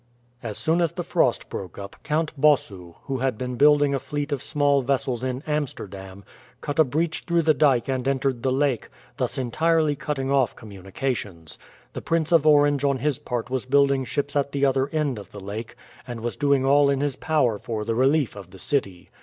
As 0.41 0.57
soon 0.57 0.81
as 0.81 0.93
the 0.93 1.03
frost 1.03 1.47
broke 1.47 1.77
up 1.77 1.95
Count 2.01 2.31
Bossu, 2.35 2.95
who 3.03 3.17
had 3.19 3.37
been 3.37 3.55
building 3.55 3.93
a 3.93 3.99
fleet 3.99 4.31
of 4.31 4.41
small 4.41 4.81
vessels 4.81 5.23
in 5.23 5.43
Amsterdam, 5.45 6.23
cut 6.59 6.79
a 6.79 6.83
breach 6.83 7.25
through 7.27 7.43
the 7.43 7.53
dyke 7.53 7.87
and 7.87 8.07
entered 8.07 8.41
the 8.41 8.51
lake, 8.51 8.89
thus 9.17 9.37
entirely 9.37 9.95
cutting 9.95 10.31
off 10.31 10.55
communications. 10.55 11.59
The 11.93 12.01
Prince 12.01 12.31
of 12.31 12.47
Orange 12.47 12.83
on 12.83 12.97
his 12.97 13.19
part 13.19 13.51
was 13.51 13.67
building 13.67 14.03
ships 14.03 14.35
at 14.35 14.53
the 14.53 14.65
other 14.65 14.89
end 14.89 15.19
of 15.19 15.29
the 15.29 15.39
lake, 15.39 15.75
and 16.07 16.21
was 16.21 16.35
doing 16.35 16.65
all 16.65 16.89
in 16.89 16.99
his 16.99 17.15
power 17.15 17.59
for 17.59 17.85
the 17.85 17.93
relief 17.93 18.35
of 18.35 18.49
the 18.49 18.57
city. 18.57 19.11